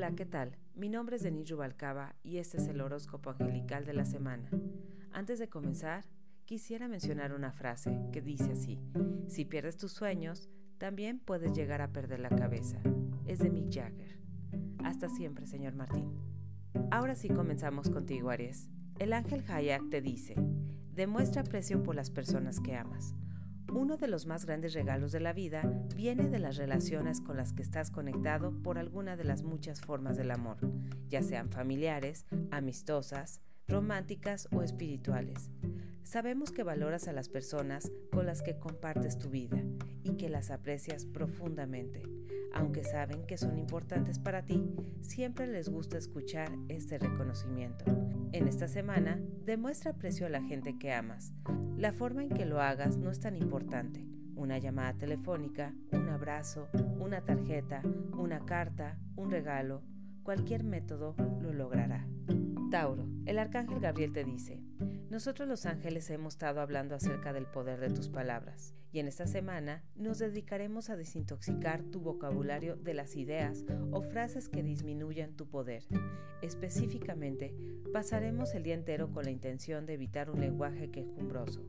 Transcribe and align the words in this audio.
Hola, 0.00 0.16
¿qué 0.16 0.24
tal? 0.24 0.56
Mi 0.74 0.88
nombre 0.88 1.16
es 1.16 1.22
Denis 1.22 1.50
Rubalcaba 1.50 2.14
y 2.22 2.38
este 2.38 2.56
es 2.56 2.68
el 2.68 2.80
horóscopo 2.80 3.28
angelical 3.28 3.84
de 3.84 3.92
la 3.92 4.06
semana. 4.06 4.48
Antes 5.12 5.38
de 5.38 5.50
comenzar, 5.50 6.06
quisiera 6.46 6.88
mencionar 6.88 7.34
una 7.34 7.52
frase 7.52 8.00
que 8.10 8.22
dice 8.22 8.52
así, 8.52 8.80
si 9.28 9.44
pierdes 9.44 9.76
tus 9.76 9.92
sueños, 9.92 10.48
también 10.78 11.18
puedes 11.18 11.52
llegar 11.52 11.82
a 11.82 11.92
perder 11.92 12.20
la 12.20 12.30
cabeza. 12.30 12.78
Es 13.26 13.40
de 13.40 13.50
Mick 13.50 13.70
Jagger. 13.70 14.18
Hasta 14.82 15.10
siempre, 15.10 15.46
señor 15.46 15.74
Martín. 15.74 16.16
Ahora 16.90 17.14
sí 17.14 17.28
comenzamos 17.28 17.90
contigo, 17.90 18.30
Aries. 18.30 18.70
El 18.98 19.12
ángel 19.12 19.44
Hayak 19.46 19.90
te 19.90 20.00
dice, 20.00 20.34
demuestra 20.94 21.42
aprecio 21.42 21.82
por 21.82 21.94
las 21.94 22.10
personas 22.10 22.58
que 22.60 22.74
amas. 22.74 23.14
Uno 23.72 23.96
de 23.96 24.08
los 24.08 24.26
más 24.26 24.46
grandes 24.46 24.74
regalos 24.74 25.12
de 25.12 25.20
la 25.20 25.32
vida 25.32 25.62
viene 25.94 26.28
de 26.28 26.40
las 26.40 26.56
relaciones 26.56 27.20
con 27.20 27.36
las 27.36 27.52
que 27.52 27.62
estás 27.62 27.90
conectado 27.90 28.52
por 28.62 28.78
alguna 28.78 29.16
de 29.16 29.24
las 29.24 29.42
muchas 29.42 29.80
formas 29.80 30.16
del 30.16 30.32
amor, 30.32 30.58
ya 31.08 31.22
sean 31.22 31.50
familiares, 31.50 32.26
amistosas, 32.50 33.40
románticas 33.68 34.48
o 34.52 34.62
espirituales. 34.62 35.50
Sabemos 36.02 36.50
que 36.50 36.64
valoras 36.64 37.06
a 37.06 37.12
las 37.12 37.28
personas 37.28 37.92
con 38.10 38.26
las 38.26 38.42
que 38.42 38.58
compartes 38.58 39.18
tu 39.18 39.30
vida 39.30 39.62
y 40.02 40.16
que 40.16 40.28
las 40.28 40.50
aprecias 40.50 41.04
profundamente. 41.04 42.02
Aunque 42.52 42.82
saben 42.82 43.24
que 43.26 43.38
son 43.38 43.56
importantes 43.56 44.18
para 44.18 44.44
ti, 44.44 44.74
siempre 45.02 45.46
les 45.46 45.68
gusta 45.68 45.96
escuchar 45.98 46.50
este 46.68 46.98
reconocimiento. 46.98 47.84
En 48.32 48.46
esta 48.46 48.68
semana, 48.68 49.18
demuestra 49.44 49.90
aprecio 49.90 50.24
a 50.24 50.30
la 50.30 50.40
gente 50.40 50.78
que 50.78 50.92
amas. 50.92 51.32
La 51.76 51.92
forma 51.92 52.22
en 52.22 52.28
que 52.28 52.46
lo 52.46 52.60
hagas 52.60 52.96
no 52.96 53.10
es 53.10 53.18
tan 53.18 53.36
importante. 53.36 54.06
Una 54.36 54.58
llamada 54.58 54.94
telefónica, 54.94 55.74
un 55.90 56.08
abrazo, 56.08 56.68
una 57.00 57.22
tarjeta, 57.22 57.82
una 58.16 58.46
carta, 58.46 58.96
un 59.16 59.32
regalo, 59.32 59.82
cualquier 60.22 60.62
método 60.62 61.16
lo 61.42 61.52
logrará. 61.52 62.06
Tauro, 62.70 63.08
el 63.26 63.40
arcángel 63.40 63.80
Gabriel 63.80 64.12
te 64.12 64.22
dice, 64.22 64.62
nosotros 65.10 65.48
los 65.48 65.66
ángeles 65.66 66.08
hemos 66.10 66.34
estado 66.34 66.60
hablando 66.60 66.94
acerca 66.94 67.32
del 67.32 67.46
poder 67.46 67.80
de 67.80 67.90
tus 67.90 68.08
palabras 68.08 68.76
y 68.92 69.00
en 69.00 69.08
esta 69.08 69.26
semana 69.26 69.82
nos 69.96 70.20
dedicaremos 70.20 70.88
a 70.88 70.96
desintoxicar 70.96 71.82
tu 71.82 72.00
vocabulario 72.00 72.76
de 72.76 72.94
las 72.94 73.16
ideas 73.16 73.64
o 73.90 74.02
frases 74.02 74.48
que 74.48 74.62
disminuyan 74.62 75.32
tu 75.32 75.48
poder. 75.48 75.82
Específicamente, 76.42 77.52
pasaremos 77.92 78.54
el 78.54 78.62
día 78.62 78.74
entero 78.74 79.10
con 79.10 79.24
la 79.24 79.32
intención 79.32 79.84
de 79.84 79.94
evitar 79.94 80.30
un 80.30 80.38
lenguaje 80.38 80.92
quejumbroso. 80.92 81.66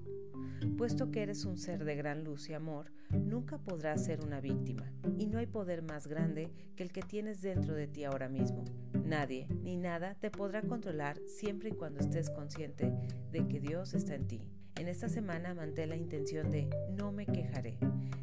Puesto 0.78 1.10
que 1.10 1.24
eres 1.24 1.46
un 1.46 1.58
ser 1.58 1.84
de 1.84 1.96
gran 1.96 2.24
luz 2.24 2.48
y 2.50 2.54
amor, 2.54 2.92
nunca 3.10 3.58
podrás 3.58 4.06
ser 4.06 4.24
una 4.24 4.40
víctima, 4.40 4.94
y 5.18 5.26
no 5.26 5.40
hay 5.40 5.48
poder 5.48 5.82
más 5.82 6.06
grande 6.06 6.52
que 6.76 6.84
el 6.84 6.92
que 6.92 7.02
tienes 7.02 7.42
dentro 7.42 7.74
de 7.74 7.88
ti 7.88 8.04
ahora 8.04 8.30
mismo. 8.30 8.64
Nadie 9.12 9.46
ni 9.62 9.76
nada 9.76 10.16
te 10.16 10.32
podrá 10.32 10.62
controlar 10.62 11.20
siempre 11.28 11.68
y 11.68 11.74
cuando 11.74 12.00
estés 12.00 12.30
consciente 12.30 12.94
de 13.30 13.46
que 13.46 13.60
Dios 13.60 13.94
está 13.94 14.16
en 14.16 14.26
ti. 14.26 14.42
En 14.78 14.88
esta 14.88 15.10
semana 15.10 15.54
mantén 15.54 15.90
la 15.90 15.98
intención 15.98 16.50
de 16.50 16.70
no 16.98 17.12
me 17.12 17.26
quejaré. 17.26 17.78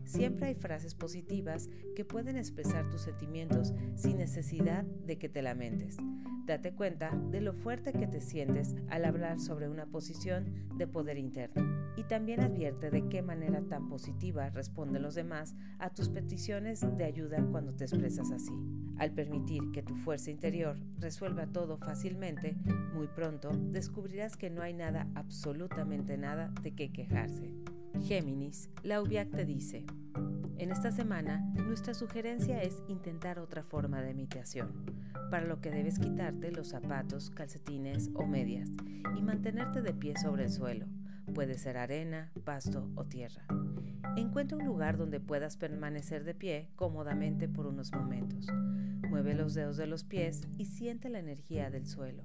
Siempre 0.06 0.47
hay 0.47 0.55
frases 0.55 0.94
positivas 0.94 1.69
que 1.94 2.06
pueden 2.06 2.39
expresar 2.39 2.89
tus 2.89 3.03
sentimientos 3.03 3.75
sin 3.97 4.16
necesidad 4.16 4.83
de 4.83 5.19
que 5.19 5.28
te 5.28 5.42
lamentes. 5.42 5.98
Date 6.47 6.72
cuenta 6.72 7.11
de 7.31 7.42
lo 7.42 7.53
fuerte 7.53 7.92
que 7.92 8.06
te 8.06 8.22
sientes 8.22 8.75
al 8.89 9.05
hablar 9.05 9.41
sobre 9.41 9.69
una 9.69 9.84
posición 9.84 10.70
de 10.78 10.86
poder 10.86 11.19
interno 11.19 11.92
y 11.98 12.05
también 12.05 12.41
advierte 12.41 12.91
de 12.91 13.11
qué 13.11 13.20
manera 13.20 13.61
tan 13.61 13.91
positiva 13.91 14.48
responden 14.48 15.03
los 15.03 15.14
demás 15.14 15.55
a 15.78 15.92
tus 15.92 16.09
peticiones 16.09 16.81
de 16.97 17.05
ayuda 17.05 17.47
cuando 17.53 17.75
te 17.75 17.84
expresas 17.84 18.31
así. 18.31 18.55
Al 18.99 19.13
permitir 19.13 19.71
que 19.73 19.83
tu 19.83 19.95
fuerza 19.95 20.31
interior 20.31 20.77
resuelva 20.99 21.47
todo 21.47 21.78
fácilmente, 21.78 22.56
muy 22.95 23.06
pronto 23.06 23.50
descubrirás 23.50 24.37
que 24.37 24.50
no 24.50 24.62
hay 24.62 24.75
nada, 24.75 25.06
absolutamente 25.15 26.19
nada, 26.19 26.53
de 26.62 26.75
qué 26.75 26.91
quejarse. 26.93 27.55
Géminis, 28.03 28.71
la 28.83 29.00
UBIAC 29.00 29.31
te 29.31 29.45
dice, 29.45 29.84
en 30.59 30.72
esta 30.72 30.91
semana, 30.91 31.39
nuestra 31.55 31.95
sugerencia 31.95 32.61
es 32.62 32.83
intentar 32.89 33.39
otra 33.39 33.62
forma 33.62 34.03
de 34.03 34.11
imitación, 34.11 34.84
para 35.31 35.47
lo 35.47 35.61
que 35.61 35.71
debes 35.71 36.01
quitarte 36.01 36.51
los 36.51 36.69
zapatos, 36.69 37.31
calcetines 37.31 38.11
o 38.15 38.27
medias 38.27 38.69
y 39.17 39.22
mantenerte 39.22 39.83
de 39.83 39.95
pie 39.95 40.17
sobre 40.17 40.45
el 40.45 40.51
suelo. 40.51 40.87
Puede 41.33 41.59
ser 41.59 41.77
arena, 41.77 42.33
pasto 42.45 42.91
o 42.97 43.05
tierra. 43.05 43.47
Encuentra 44.17 44.59
un 44.59 44.65
lugar 44.65 44.97
donde 44.97 45.21
puedas 45.21 45.57
permanecer 45.57 46.25
de 46.25 46.35
pie 46.35 46.71
cómodamente 46.77 47.49
por 47.49 47.67
unos 47.67 47.93
momentos. 47.93 48.47
Mueve 49.09 49.35
los 49.35 49.55
dedos 49.55 49.77
de 49.77 49.87
los 49.87 50.05
pies 50.05 50.43
y 50.59 50.67
siente 50.67 51.09
la 51.09 51.19
energía 51.19 51.71
del 51.71 51.87
suelo. 51.87 52.25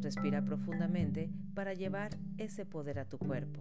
Respira 0.00 0.44
profundamente 0.44 1.30
para 1.54 1.74
llevar 1.74 2.16
ese 2.38 2.64
poder 2.64 2.98
a 2.98 3.08
tu 3.08 3.18
cuerpo. 3.18 3.60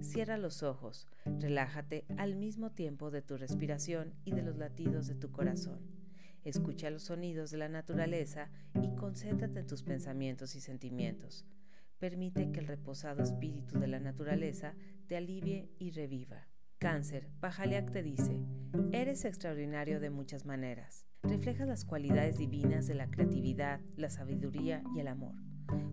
Cierra 0.00 0.36
los 0.36 0.62
ojos, 0.62 1.08
relájate 1.24 2.04
al 2.18 2.36
mismo 2.36 2.70
tiempo 2.70 3.10
de 3.10 3.22
tu 3.22 3.36
respiración 3.36 4.14
y 4.24 4.32
de 4.32 4.42
los 4.42 4.56
latidos 4.56 5.06
de 5.06 5.14
tu 5.14 5.30
corazón. 5.30 5.80
Escucha 6.44 6.90
los 6.90 7.04
sonidos 7.04 7.50
de 7.50 7.58
la 7.58 7.68
naturaleza 7.68 8.50
y 8.82 8.94
concéntrate 8.96 9.60
en 9.60 9.66
tus 9.66 9.82
pensamientos 9.82 10.54
y 10.56 10.60
sentimientos. 10.60 11.44
Permite 11.98 12.50
que 12.50 12.58
el 12.58 12.66
reposado 12.66 13.22
espíritu 13.22 13.78
de 13.78 13.86
la 13.86 14.00
naturaleza 14.00 14.74
te 15.06 15.16
alivie 15.16 15.70
y 15.78 15.92
reviva. 15.92 16.48
Cáncer, 16.82 17.28
Pajaliak 17.38 17.92
te 17.92 18.02
dice, 18.02 18.44
eres 18.90 19.24
extraordinario 19.24 20.00
de 20.00 20.10
muchas 20.10 20.46
maneras. 20.46 21.06
Reflejas 21.22 21.68
las 21.68 21.84
cualidades 21.84 22.38
divinas 22.38 22.88
de 22.88 22.96
la 22.96 23.08
creatividad, 23.08 23.78
la 23.94 24.10
sabiduría 24.10 24.82
y 24.92 24.98
el 24.98 25.06
amor. 25.06 25.36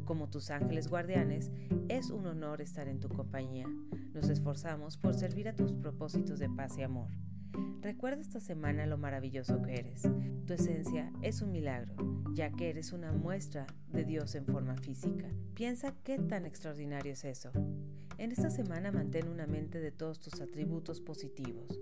Como 0.03 0.31
tus 0.31 0.50
ángeles 0.50 0.88
guardianes, 0.88 1.51
es 1.89 2.09
un 2.09 2.25
honor 2.25 2.59
estar 2.59 2.88
en 2.88 3.00
tu 3.00 3.07
compañía. 3.07 3.67
Nos 4.16 4.29
esforzamos 4.29 4.97
por 4.97 5.13
servir 5.13 5.47
a 5.47 5.55
tus 5.55 5.75
propósitos 5.75 6.39
de 6.39 6.50
paz 6.50 6.75
y 6.79 6.81
amor. 6.81 7.11
Recuerda 7.81 8.21
esta 8.21 8.39
semana 8.39 8.88
lo 8.88 8.97
maravilloso 8.97 9.61
que 9.61 9.75
eres. 9.75 10.09
Tu 10.47 10.53
esencia 10.53 11.13
es 11.21 11.44
un 11.44 11.51
milagro, 11.51 11.94
ya 12.33 12.50
que 12.50 12.67
eres 12.67 12.94
una 12.94 13.11
muestra 13.11 13.67
de 13.89 14.06
Dios 14.06 14.33
en 14.33 14.47
forma 14.47 14.75
física. 14.75 15.27
Piensa 15.53 15.94
qué 16.03 16.17
tan 16.17 16.47
extraordinario 16.47 17.13
es 17.13 17.25
eso. 17.25 17.51
En 18.19 18.34
esta 18.34 18.50
semana 18.50 18.91
mantén 18.91 19.30
una 19.30 19.47
mente 19.47 19.80
de 19.80 19.91
todos 19.91 20.19
tus 20.19 20.41
atributos 20.41 21.00
positivos. 21.00 21.80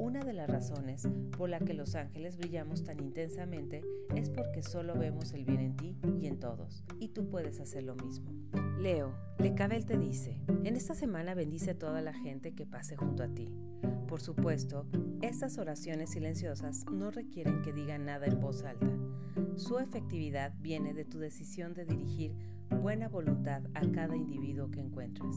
Una 0.00 0.24
de 0.24 0.32
las 0.32 0.50
razones 0.50 1.08
por 1.38 1.48
la 1.48 1.60
que 1.60 1.74
los 1.74 1.94
ángeles 1.94 2.36
brillamos 2.36 2.82
tan 2.82 2.98
intensamente 2.98 3.84
es 4.16 4.28
porque 4.28 4.64
solo 4.64 4.96
vemos 4.98 5.32
el 5.32 5.44
bien 5.44 5.60
en 5.60 5.76
ti 5.76 5.96
y 6.20 6.26
en 6.26 6.40
todos, 6.40 6.82
y 6.98 7.10
tú 7.10 7.30
puedes 7.30 7.60
hacer 7.60 7.84
lo 7.84 7.94
mismo. 7.94 8.32
Leo, 8.80 9.14
Lecabel 9.38 9.86
te 9.86 9.96
dice, 9.96 10.40
en 10.64 10.74
esta 10.74 10.96
semana 10.96 11.34
bendice 11.34 11.70
a 11.70 11.78
toda 11.78 12.00
la 12.00 12.12
gente 12.12 12.52
que 12.52 12.66
pase 12.66 12.96
junto 12.96 13.22
a 13.22 13.28
ti. 13.28 13.48
Por 14.08 14.20
supuesto, 14.20 14.86
estas 15.22 15.56
oraciones 15.56 16.10
silenciosas 16.10 16.84
no 16.90 17.12
requieren 17.12 17.62
que 17.62 17.72
digan 17.72 18.06
nada 18.06 18.26
en 18.26 18.40
voz 18.40 18.64
alta. 18.64 18.90
Su 19.54 19.78
efectividad 19.78 20.52
viene 20.58 20.94
de 20.94 21.04
tu 21.04 21.20
decisión 21.20 21.74
de 21.74 21.84
dirigir 21.84 22.34
buena 22.70 23.08
voluntad 23.08 23.62
a 23.74 23.80
cada 23.92 24.16
individuo 24.16 24.70
que 24.70 24.80
encuentras. 24.80 25.34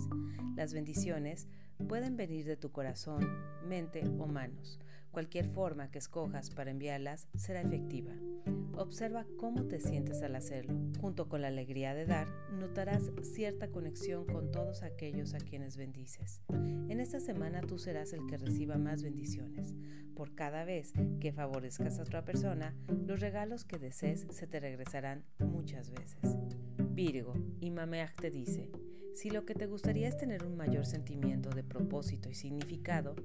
Las 0.55 0.73
bendiciones 0.73 1.47
pueden 1.87 2.17
venir 2.17 2.45
de 2.45 2.57
tu 2.57 2.71
corazón, 2.71 3.27
mente 3.67 4.03
o 4.19 4.27
manos. 4.27 4.79
Cualquier 5.11 5.47
forma 5.47 5.89
que 5.89 5.97
escojas 5.97 6.51
para 6.51 6.71
enviarlas 6.71 7.27
será 7.35 7.61
efectiva. 7.61 8.13
Observa 8.77 9.25
cómo 9.37 9.65
te 9.65 9.79
sientes 9.79 10.21
al 10.21 10.35
hacerlo. 10.35 10.79
Junto 11.01 11.27
con 11.27 11.41
la 11.41 11.47
alegría 11.47 11.93
de 11.93 12.05
dar, 12.05 12.27
notarás 12.53 13.11
cierta 13.23 13.69
conexión 13.69 14.25
con 14.25 14.51
todos 14.51 14.83
aquellos 14.83 15.33
a 15.33 15.39
quienes 15.39 15.77
bendices. 15.77 16.41
En 16.49 16.99
esta 16.99 17.19
semana 17.19 17.61
tú 17.61 17.79
serás 17.79 18.13
el 18.13 18.25
que 18.27 18.37
reciba 18.37 18.77
más 18.77 19.01
bendiciones. 19.01 19.75
Por 20.15 20.35
cada 20.35 20.63
vez 20.63 20.93
que 21.19 21.33
favorezcas 21.33 21.97
a 21.97 22.03
otra 22.03 22.23
persona, 22.23 22.75
los 23.05 23.19
regalos 23.19 23.65
que 23.65 23.79
desees 23.79 24.27
se 24.29 24.47
te 24.47 24.59
regresarán 24.59 25.25
muchas 25.39 25.89
veces. 25.89 26.37
Virgo, 26.91 27.33
y 27.59 27.71
Mameach 27.71 28.15
te 28.15 28.29
dice, 28.29 28.69
si 29.19 29.29
lo 29.29 29.45
que 29.45 29.53
te 29.53 29.67
gustaría 29.67 30.07
es 30.07 30.15
tener 30.15 30.45
un 30.45 30.55
mayor 30.55 30.85
sentimiento 30.85 31.49
de 31.49 31.61
propósito 31.61 32.29
y 32.29 32.35
significado, 32.35 33.15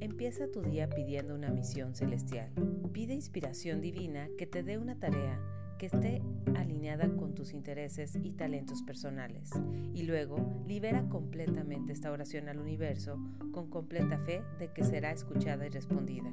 empieza 0.00 0.50
tu 0.50 0.62
día 0.62 0.90
pidiendo 0.90 1.32
una 1.32 1.48
misión 1.50 1.94
celestial. 1.94 2.50
Pide 2.92 3.14
inspiración 3.14 3.80
divina 3.80 4.28
que 4.36 4.48
te 4.48 4.64
dé 4.64 4.78
una 4.78 4.98
tarea 4.98 5.40
que 5.78 5.86
esté 5.86 6.22
alineada 6.56 7.08
con 7.16 7.36
tus 7.36 7.52
intereses 7.52 8.18
y 8.20 8.32
talentos 8.32 8.82
personales. 8.82 9.50
Y 9.94 10.02
luego 10.02 10.64
libera 10.66 11.08
completamente 11.08 11.92
esta 11.92 12.10
oración 12.10 12.48
al 12.48 12.58
universo 12.58 13.20
con 13.52 13.70
completa 13.70 14.18
fe 14.18 14.42
de 14.58 14.72
que 14.72 14.82
será 14.82 15.12
escuchada 15.12 15.66
y 15.66 15.68
respondida. 15.68 16.32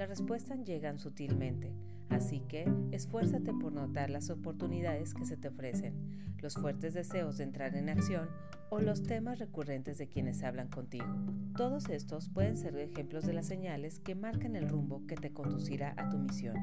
Las 0.00 0.08
respuestas 0.08 0.64
llegan 0.64 0.98
sutilmente, 0.98 1.74
así 2.08 2.40
que 2.48 2.66
esfuérzate 2.90 3.52
por 3.52 3.70
notar 3.70 4.08
las 4.08 4.30
oportunidades 4.30 5.12
que 5.12 5.26
se 5.26 5.36
te 5.36 5.48
ofrecen, 5.48 5.92
los 6.38 6.54
fuertes 6.54 6.94
deseos 6.94 7.36
de 7.36 7.44
entrar 7.44 7.76
en 7.76 7.90
acción 7.90 8.30
o 8.70 8.80
los 8.80 9.02
temas 9.02 9.38
recurrentes 9.38 9.98
de 9.98 10.08
quienes 10.08 10.42
hablan 10.42 10.68
contigo. 10.68 11.04
Todos 11.54 11.90
estos 11.90 12.30
pueden 12.30 12.56
ser 12.56 12.78
ejemplos 12.78 13.26
de 13.26 13.34
las 13.34 13.46
señales 13.46 14.00
que 14.00 14.14
marcan 14.14 14.56
el 14.56 14.70
rumbo 14.70 15.06
que 15.06 15.16
te 15.16 15.34
conducirá 15.34 15.92
a 15.98 16.08
tu 16.08 16.16
misión. 16.16 16.56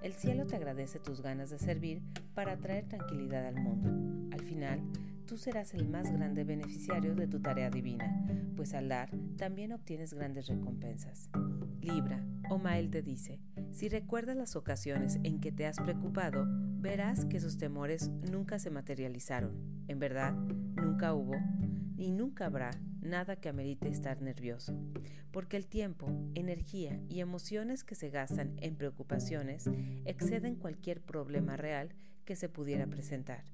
El 0.00 0.14
cielo 0.14 0.46
te 0.46 0.56
agradece 0.56 0.98
tus 0.98 1.20
ganas 1.20 1.50
de 1.50 1.58
servir 1.58 2.00
para 2.32 2.56
traer 2.56 2.88
tranquilidad 2.88 3.44
al 3.44 3.56
mundo. 3.56 4.34
Al 4.34 4.40
final, 4.40 4.80
tú 5.26 5.36
serás 5.36 5.74
el 5.74 5.86
más 5.90 6.10
grande 6.10 6.44
beneficiario 6.44 7.14
de 7.14 7.26
tu 7.26 7.38
tarea 7.38 7.68
divina, 7.68 8.24
pues 8.56 8.72
al 8.72 8.88
dar 8.88 9.10
también 9.36 9.72
obtienes 9.72 10.14
grandes 10.14 10.46
recompensas. 10.46 11.28
Libra, 11.82 12.24
Omael 12.48 12.90
te 12.90 13.02
dice, 13.02 13.40
si 13.72 13.88
recuerdas 13.88 14.36
las 14.36 14.54
ocasiones 14.54 15.18
en 15.24 15.40
que 15.40 15.50
te 15.50 15.66
has 15.66 15.78
preocupado, 15.78 16.44
verás 16.78 17.24
que 17.24 17.38
esos 17.38 17.58
temores 17.58 18.08
nunca 18.30 18.58
se 18.58 18.70
materializaron. 18.70 19.84
En 19.88 19.98
verdad, 19.98 20.32
nunca 20.32 21.12
hubo 21.14 21.34
y 21.96 22.12
nunca 22.12 22.46
habrá 22.46 22.70
nada 23.00 23.36
que 23.36 23.48
amerite 23.48 23.88
estar 23.88 24.22
nervioso, 24.22 24.78
porque 25.32 25.56
el 25.56 25.66
tiempo, 25.66 26.08
energía 26.34 27.00
y 27.08 27.20
emociones 27.20 27.82
que 27.82 27.94
se 27.94 28.10
gastan 28.10 28.54
en 28.58 28.76
preocupaciones 28.76 29.68
exceden 30.04 30.54
cualquier 30.54 31.00
problema 31.00 31.56
real 31.56 31.94
que 32.24 32.36
se 32.36 32.48
pudiera 32.48 32.86
presentar. 32.86 33.44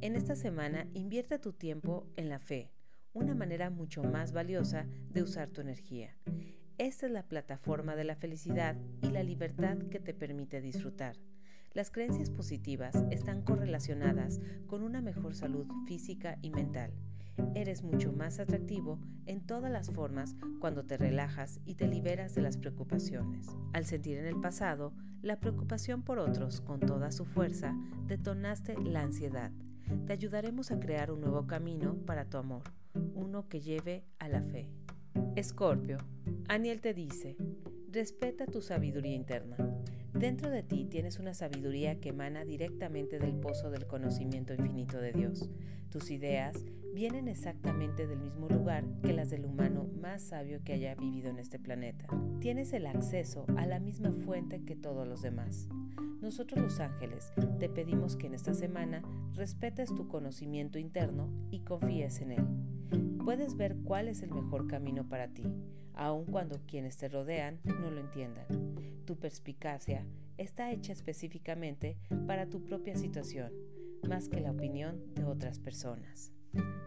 En 0.00 0.16
esta 0.16 0.34
semana 0.34 0.86
invierte 0.94 1.38
tu 1.38 1.52
tiempo 1.52 2.06
en 2.16 2.28
la 2.28 2.38
fe, 2.38 2.72
una 3.12 3.34
manera 3.34 3.70
mucho 3.70 4.02
más 4.02 4.32
valiosa 4.32 4.86
de 5.10 5.22
usar 5.22 5.50
tu 5.50 5.60
energía. 5.60 6.16
Esta 6.80 7.04
es 7.04 7.12
la 7.12 7.24
plataforma 7.24 7.94
de 7.94 8.04
la 8.04 8.16
felicidad 8.16 8.74
y 9.02 9.10
la 9.10 9.22
libertad 9.22 9.76
que 9.90 10.00
te 10.00 10.14
permite 10.14 10.62
disfrutar. 10.62 11.14
Las 11.74 11.90
creencias 11.90 12.30
positivas 12.30 12.94
están 13.10 13.42
correlacionadas 13.42 14.40
con 14.66 14.82
una 14.82 15.02
mejor 15.02 15.34
salud 15.34 15.66
física 15.86 16.38
y 16.40 16.48
mental. 16.48 16.94
Eres 17.54 17.82
mucho 17.82 18.14
más 18.14 18.40
atractivo 18.40 18.98
en 19.26 19.46
todas 19.46 19.70
las 19.70 19.90
formas 19.90 20.36
cuando 20.58 20.86
te 20.86 20.96
relajas 20.96 21.60
y 21.66 21.74
te 21.74 21.86
liberas 21.86 22.34
de 22.34 22.40
las 22.40 22.56
preocupaciones. 22.56 23.46
Al 23.74 23.84
sentir 23.84 24.16
en 24.16 24.24
el 24.24 24.40
pasado 24.40 24.94
la 25.20 25.38
preocupación 25.38 26.02
por 26.02 26.18
otros 26.18 26.62
con 26.62 26.80
toda 26.80 27.12
su 27.12 27.26
fuerza, 27.26 27.76
detonaste 28.06 28.74
la 28.80 29.02
ansiedad 29.02 29.52
te 30.06 30.12
ayudaremos 30.12 30.70
a 30.70 30.78
crear 30.78 31.10
un 31.10 31.20
nuevo 31.20 31.46
camino 31.46 31.96
para 32.06 32.24
tu 32.24 32.38
amor, 32.38 32.62
uno 33.14 33.48
que 33.48 33.60
lleve 33.60 34.04
a 34.18 34.28
la 34.28 34.42
fe. 34.42 34.68
Escorpio, 35.36 35.98
Aniel 36.48 36.80
te 36.80 36.94
dice, 36.94 37.36
respeta 37.90 38.46
tu 38.46 38.60
sabiduría 38.60 39.14
interna. 39.14 39.56
Dentro 40.12 40.50
de 40.50 40.62
ti 40.62 40.84
tienes 40.84 41.18
una 41.18 41.34
sabiduría 41.34 42.00
que 42.00 42.10
emana 42.10 42.44
directamente 42.44 43.18
del 43.18 43.34
pozo 43.34 43.70
del 43.70 43.86
conocimiento 43.86 44.54
infinito 44.54 44.98
de 44.98 45.12
Dios. 45.12 45.48
Tus 45.88 46.10
ideas 46.10 46.56
vienen 46.92 47.28
exactamente 47.28 48.06
del 48.06 48.18
mismo 48.18 48.48
lugar 48.48 48.84
que 49.02 49.12
las 49.12 49.30
del 49.30 49.46
humano 49.46 49.88
más 50.00 50.22
sabio 50.22 50.62
que 50.64 50.74
haya 50.74 50.94
vivido 50.94 51.30
en 51.30 51.38
este 51.38 51.58
planeta. 51.58 52.06
Tienes 52.40 52.72
el 52.72 52.86
acceso 52.86 53.46
a 53.56 53.66
la 53.66 53.78
misma 53.78 54.12
fuente 54.12 54.62
que 54.64 54.76
todos 54.76 55.06
los 55.06 55.22
demás. 55.22 55.68
Nosotros 56.20 56.60
los 56.62 56.80
ángeles 56.80 57.32
te 57.58 57.68
pedimos 57.68 58.16
que 58.16 58.26
en 58.26 58.34
esta 58.34 58.52
semana 58.52 59.02
respetes 59.34 59.94
tu 59.94 60.06
conocimiento 60.08 60.78
interno 60.78 61.30
y 61.50 61.60
confíes 61.60 62.20
en 62.20 62.32
él. 62.32 62.44
Puedes 63.24 63.56
ver 63.56 63.76
cuál 63.84 64.08
es 64.08 64.22
el 64.22 64.30
mejor 64.30 64.66
camino 64.66 65.08
para 65.08 65.28
ti, 65.28 65.44
aun 65.94 66.24
cuando 66.24 66.60
quienes 66.66 66.96
te 66.96 67.08
rodean 67.08 67.60
no 67.64 67.90
lo 67.90 68.00
entiendan. 68.00 68.46
Tu 69.04 69.16
perspicacia 69.16 70.06
está 70.38 70.72
hecha 70.72 70.92
específicamente 70.92 71.98
para 72.26 72.46
tu 72.46 72.64
propia 72.64 72.96
situación, 72.96 73.52
más 74.08 74.28
que 74.28 74.40
la 74.40 74.50
opinión 74.50 75.14
de 75.14 75.24
otras 75.24 75.58
personas. 75.58 76.32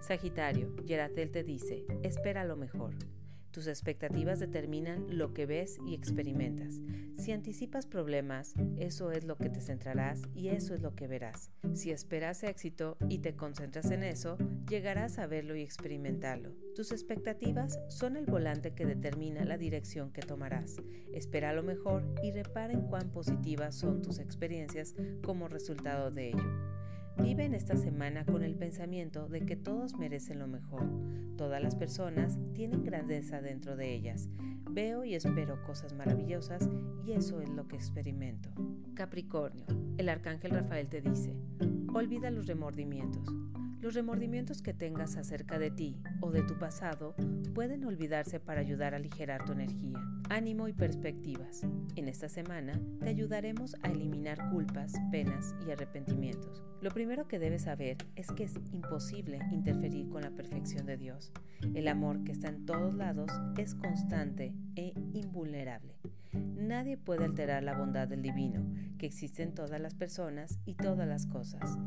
Sagitario, 0.01 0.75
Yeratel 0.85 1.31
te 1.31 1.43
dice, 1.43 1.85
espera 2.01 2.43
lo 2.43 2.57
mejor. 2.57 2.95
Tus 3.53 3.67
expectativas 3.67 4.39
determinan 4.39 5.05
lo 5.15 5.31
que 5.31 5.45
ves 5.45 5.77
y 5.85 5.93
experimentas. 5.93 6.81
Si 7.15 7.31
anticipas 7.31 7.85
problemas, 7.85 8.55
eso 8.77 9.11
es 9.11 9.25
lo 9.25 9.37
que 9.37 9.51
te 9.51 9.61
centrarás 9.61 10.23
y 10.33 10.47
eso 10.47 10.73
es 10.73 10.81
lo 10.81 10.95
que 10.95 11.07
verás. 11.07 11.51
Si 11.75 11.91
esperas 11.91 12.41
éxito 12.41 12.97
y 13.09 13.19
te 13.19 13.35
concentras 13.35 13.91
en 13.91 14.01
eso, 14.01 14.39
llegarás 14.67 15.19
a 15.19 15.27
verlo 15.27 15.55
y 15.55 15.61
experimentarlo. 15.61 16.55
Tus 16.73 16.91
expectativas 16.91 17.79
son 17.89 18.17
el 18.17 18.25
volante 18.25 18.73
que 18.73 18.87
determina 18.87 19.45
la 19.45 19.59
dirección 19.59 20.11
que 20.11 20.23
tomarás. 20.23 20.77
Espera 21.13 21.53
lo 21.53 21.61
mejor 21.61 22.03
y 22.23 22.31
repara 22.31 22.73
en 22.73 22.87
cuán 22.87 23.11
positivas 23.11 23.75
son 23.75 24.01
tus 24.01 24.17
experiencias 24.17 24.95
como 25.23 25.47
resultado 25.47 26.09
de 26.09 26.29
ello. 26.29 26.82
Vive 27.17 27.45
en 27.45 27.53
esta 27.53 27.77
semana 27.77 28.25
con 28.25 28.43
el 28.43 28.55
pensamiento 28.55 29.27
de 29.27 29.41
que 29.45 29.55
todos 29.55 29.97
merecen 29.97 30.39
lo 30.39 30.47
mejor. 30.47 30.83
Todas 31.37 31.61
las 31.61 31.75
personas 31.75 32.37
tienen 32.53 32.83
grandeza 32.83 33.41
dentro 33.41 33.75
de 33.75 33.93
ellas. 33.93 34.29
Veo 34.69 35.03
y 35.03 35.13
espero 35.13 35.61
cosas 35.63 35.93
maravillosas 35.93 36.67
y 37.05 37.11
eso 37.11 37.41
es 37.41 37.49
lo 37.49 37.67
que 37.67 37.75
experimento. 37.75 38.49
Capricornio, 38.95 39.65
el 39.97 40.09
arcángel 40.09 40.51
Rafael 40.51 40.87
te 40.87 41.01
dice, 41.01 41.35
olvida 41.93 42.31
los 42.31 42.47
remordimientos. 42.47 43.27
Los 43.83 43.95
remordimientos 43.95 44.61
que 44.61 44.73
tengas 44.73 45.17
acerca 45.17 45.59
de 45.59 45.69
ti 45.69 45.97
o 46.21 46.31
de 46.31 46.41
tu 46.43 46.57
pasado 46.57 47.15
pueden 47.53 47.83
olvidarse 47.83 48.39
para 48.39 48.61
ayudar 48.61 48.93
a 48.93 48.95
aligerar 48.95 49.43
tu 49.43 49.51
energía, 49.51 49.99
ánimo 50.29 50.69
y 50.69 50.73
perspectivas. 50.73 51.63
En 51.97 52.07
esta 52.07 52.29
semana 52.29 52.79
te 53.01 53.09
ayudaremos 53.09 53.75
a 53.83 53.89
eliminar 53.89 54.49
culpas, 54.51 54.93
penas 55.11 55.53
y 55.67 55.71
arrepentimientos. 55.71 56.63
Lo 56.79 56.91
primero 56.91 57.27
que 57.27 57.39
debes 57.39 57.63
saber 57.63 57.97
es 58.15 58.31
que 58.31 58.45
es 58.45 58.55
imposible 58.71 59.39
interferir 59.51 60.07
con 60.07 60.21
la 60.21 60.31
perfección 60.31 60.85
de 60.85 60.95
Dios. 60.95 61.33
El 61.75 61.89
amor 61.89 62.23
que 62.23 62.31
está 62.31 62.47
en 62.47 62.65
todos 62.65 62.95
lados 62.95 63.33
es 63.57 63.75
constante 63.75 64.53
e 64.77 64.93
invulnerable. 65.11 65.97
Nadie 66.33 66.97
puede 66.97 67.25
alterar 67.25 67.63
la 67.63 67.77
bondad 67.77 68.07
del 68.07 68.21
divino, 68.21 68.65
que 68.97 69.05
existe 69.05 69.43
en 69.43 69.53
todas 69.53 69.79
las 69.79 69.95
personas 69.95 70.59
y 70.65 70.75
todas 70.75 71.07
las 71.07 71.25
cosas. 71.25 71.77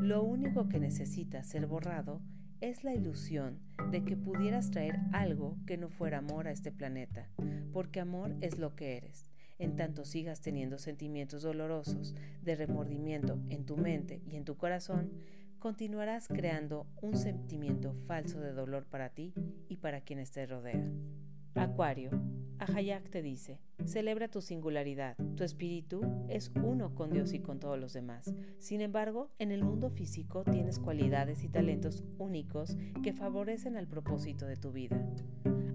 Lo 0.00 0.22
único 0.22 0.68
que 0.68 0.78
necesita 0.78 1.42
ser 1.42 1.66
borrado 1.66 2.20
es 2.60 2.84
la 2.84 2.94
ilusión 2.94 3.60
de 3.90 4.04
que 4.04 4.16
pudieras 4.16 4.70
traer 4.70 4.98
algo 5.12 5.56
que 5.66 5.76
no 5.76 5.88
fuera 5.88 6.18
amor 6.18 6.48
a 6.48 6.52
este 6.52 6.72
planeta, 6.72 7.28
porque 7.72 8.00
amor 8.00 8.34
es 8.40 8.58
lo 8.58 8.74
que 8.74 8.96
eres. 8.96 9.30
En 9.58 9.76
tanto 9.76 10.04
sigas 10.04 10.40
teniendo 10.40 10.78
sentimientos 10.78 11.42
dolorosos 11.42 12.14
de 12.42 12.56
remordimiento 12.56 13.38
en 13.48 13.64
tu 13.64 13.76
mente 13.76 14.22
y 14.26 14.36
en 14.36 14.44
tu 14.44 14.56
corazón, 14.56 15.10
continuarás 15.58 16.28
creando 16.28 16.86
un 17.00 17.16
sentimiento 17.16 17.94
falso 18.06 18.40
de 18.40 18.52
dolor 18.52 18.84
para 18.84 19.10
ti 19.10 19.32
y 19.68 19.76
para 19.76 20.02
quienes 20.02 20.30
te 20.30 20.46
rodean. 20.46 21.25
Acuario, 21.56 22.10
Ahayak 22.58 23.08
te 23.08 23.22
dice, 23.22 23.60
celebra 23.86 24.28
tu 24.28 24.42
singularidad, 24.42 25.16
tu 25.36 25.42
espíritu 25.42 26.02
es 26.28 26.52
uno 26.62 26.94
con 26.94 27.10
Dios 27.10 27.32
y 27.32 27.40
con 27.40 27.58
todos 27.58 27.78
los 27.78 27.94
demás. 27.94 28.34
Sin 28.58 28.82
embargo, 28.82 29.30
en 29.38 29.52
el 29.52 29.64
mundo 29.64 29.88
físico 29.88 30.44
tienes 30.44 30.78
cualidades 30.78 31.44
y 31.44 31.48
talentos 31.48 32.04
únicos 32.18 32.76
que 33.02 33.14
favorecen 33.14 33.76
al 33.76 33.88
propósito 33.88 34.46
de 34.46 34.56
tu 34.56 34.70
vida. 34.72 35.02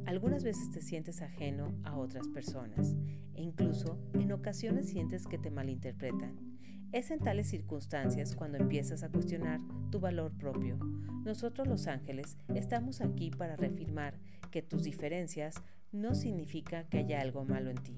Algunas 0.06 0.44
veces 0.44 0.70
te 0.70 0.82
sientes 0.82 1.22
ajeno 1.24 1.74
a 1.84 1.98
otras 1.98 2.28
personas 2.28 2.96
e 3.34 3.42
incluso 3.42 3.98
en 4.14 4.32
ocasiones 4.32 4.88
sientes 4.88 5.26
que 5.26 5.40
te 5.40 5.50
malinterpretan. 5.50 6.51
Es 6.92 7.10
en 7.10 7.20
tales 7.20 7.48
circunstancias 7.48 8.36
cuando 8.36 8.58
empiezas 8.58 9.02
a 9.04 9.10
cuestionar 9.10 9.62
tu 9.92 10.02
valor 10.02 10.34
propio. 10.38 10.78
Nosotros 11.24 11.66
los 11.66 11.88
ángeles 11.88 12.38
estamos 12.54 13.00
aquí 13.00 13.32
para 13.32 13.56
reafirmar 13.56 14.20
que 14.52 14.62
tus 14.62 14.84
diferencias 14.84 15.56
no 15.94 16.16
significa 16.16 16.84
que 16.90 16.98
haya 16.98 17.22
algo 17.22 17.46
malo 17.46 17.70
en 17.70 17.78
ti. 17.78 17.98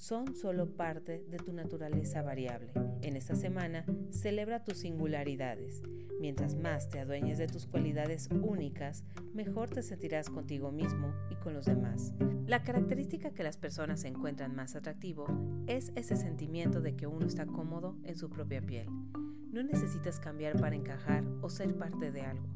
Son 0.00 0.34
solo 0.34 0.78
parte 0.78 1.26
de 1.30 1.36
tu 1.36 1.52
naturaleza 1.52 2.22
variable. 2.22 2.72
En 3.02 3.16
esta 3.16 3.36
semana, 3.36 3.84
celebra 4.08 4.64
tus 4.64 4.78
singularidades. 4.78 5.82
Mientras 6.18 6.56
más 6.56 6.88
te 6.88 7.00
adueñes 7.00 7.36
de 7.36 7.46
tus 7.46 7.66
cualidades 7.66 8.30
únicas, 8.32 9.04
mejor 9.34 9.68
te 9.68 9.82
sentirás 9.82 10.30
contigo 10.30 10.72
mismo 10.72 11.12
y 11.30 11.34
con 11.34 11.52
los 11.52 11.66
demás. 11.66 12.14
La 12.46 12.62
característica 12.62 13.32
que 13.34 13.42
las 13.42 13.58
personas 13.58 14.04
encuentran 14.04 14.56
más 14.56 14.74
atractivo 14.74 15.26
es 15.66 15.92
ese 15.96 16.16
sentimiento 16.16 16.80
de 16.80 16.96
que 16.96 17.06
uno 17.06 17.26
está 17.26 17.44
cómodo 17.44 17.98
en 18.02 18.16
su 18.16 18.30
propia 18.30 18.62
piel. 18.62 18.86
No 19.52 19.62
necesitas 19.62 20.18
cambiar 20.18 20.58
para 20.58 20.76
encajar 20.76 21.24
o 21.42 21.50
ser 21.50 21.76
parte 21.76 22.10
de 22.10 22.22
algo. 22.22 22.48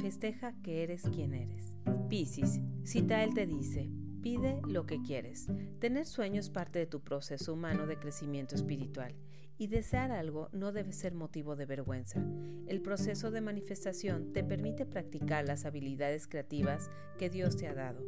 Festeja 0.00 0.54
que 0.62 0.84
eres 0.84 1.02
quien 1.02 1.34
eres. 1.34 1.76
Piscis, 2.08 2.60
cita 2.82 3.22
él 3.24 3.34
te 3.34 3.46
dice, 3.46 3.90
Pide 4.22 4.60
lo 4.66 4.84
que 4.86 5.00
quieres. 5.00 5.46
Tener 5.78 6.06
sueños 6.06 6.46
es 6.46 6.50
parte 6.50 6.78
de 6.78 6.86
tu 6.86 7.00
proceso 7.00 7.52
humano 7.52 7.86
de 7.86 7.98
crecimiento 7.98 8.54
espiritual 8.54 9.14
y 9.58 9.66
desear 9.68 10.10
algo 10.10 10.48
no 10.52 10.72
debe 10.72 10.92
ser 10.92 11.14
motivo 11.14 11.56
de 11.56 11.66
vergüenza. 11.66 12.24
El 12.66 12.80
proceso 12.80 13.30
de 13.30 13.40
manifestación 13.40 14.32
te 14.32 14.44
permite 14.44 14.86
practicar 14.86 15.44
las 15.44 15.64
habilidades 15.64 16.26
creativas 16.26 16.90
que 17.18 17.30
Dios 17.30 17.56
te 17.56 17.68
ha 17.68 17.74
dado. 17.74 18.04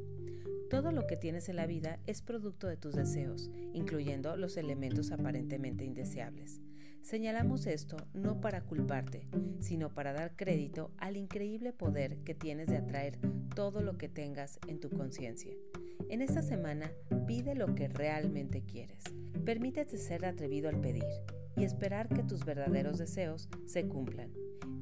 Todo 0.69 0.93
lo 0.93 1.07
que 1.07 1.17
tienes 1.17 1.49
en 1.49 1.57
la 1.57 1.67
vida 1.67 1.99
es 2.07 2.23
producto 2.23 2.69
de 2.69 2.77
tus 2.77 2.95
deseos, 2.95 3.51
incluyendo 3.73 4.37
los 4.37 4.57
elementos 4.57 5.11
aparentemente 5.11 5.85
indeseables. 5.85 6.61
Señalamos 7.03 7.67
esto 7.67 7.97
no 8.15 8.41
para 8.41 8.63
culparte, 8.63 9.27
sino 9.59 9.93
para 9.93 10.13
dar 10.13 10.37
crédito 10.37 10.93
al 10.99 11.17
increíble 11.17 11.73
poder 11.73 12.19
que 12.19 12.35
tienes 12.35 12.69
de 12.69 12.77
atraer 12.77 13.19
todo 13.55 13.81
lo 13.81 13.97
que 13.97 14.09
tengas 14.09 14.61
en 14.69 14.79
tu 14.79 14.91
conciencia. 14.91 15.53
En 16.09 16.23
esta 16.23 16.43
semana, 16.43 16.91
pide 17.27 17.55
lo 17.55 17.75
que 17.75 17.89
realmente 17.89 18.63
quieres. 18.63 19.05
Permítete 19.45 19.97
ser 19.99 20.25
atrevido 20.25 20.69
al 20.69 20.81
pedir 20.81 21.05
y 21.57 21.65
esperar 21.65 22.09
que 22.09 22.23
tus 22.23 22.45
verdaderos 22.45 22.99
deseos 22.99 23.49
se 23.67 23.87
cumplan. 23.87 24.31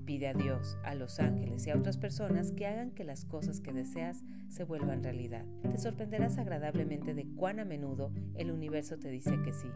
Pide 0.05 0.29
a 0.29 0.35
Dios, 0.35 0.79
a 0.85 0.95
los 0.95 1.21
ángeles 1.21 1.67
y 1.67 1.71
a 1.71 1.77
otras 1.77 1.99
personas 1.99 2.53
que 2.53 2.67
hagan 2.67 2.93
que 2.93 3.05
las 3.05 3.25
cosas 3.25 3.61
que 3.61 3.73
deseas 3.73 4.25
se 4.49 4.65
vuelvan 4.65 5.03
realidad. 5.03 5.45
Te 5.71 5.77
sorprenderás 5.77 6.39
agradablemente 6.39 7.15
de 7.15 7.27
cuán 7.27 7.61
a 7.61 7.67
menudo 7.67 8.11
el 8.35 8.51
universo 8.51 8.99
te 8.99 9.11
dice 9.11 9.39
que 9.43 9.53
sí, 9.53 9.69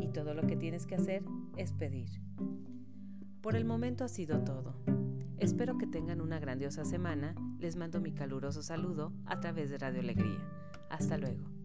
y 0.00 0.08
todo 0.08 0.34
lo 0.34 0.46
que 0.46 0.56
tienes 0.56 0.84
que 0.84 0.96
hacer 0.96 1.22
es 1.56 1.72
pedir. 1.72 2.10
Por 3.40 3.56
el 3.56 3.64
momento 3.64 4.04
ha 4.04 4.08
sido 4.08 4.44
todo. 4.44 4.74
Espero 5.38 5.78
que 5.78 5.86
tengan 5.86 6.20
una 6.20 6.40
grandiosa 6.40 6.84
semana. 6.84 7.34
Les 7.58 7.76
mando 7.76 8.00
mi 8.00 8.12
caluroso 8.12 8.62
saludo 8.62 9.12
a 9.24 9.40
través 9.40 9.70
de 9.70 9.78
Radio 9.78 10.00
Alegría. 10.00 10.67
Hasta 10.88 11.18
luego. 11.18 11.57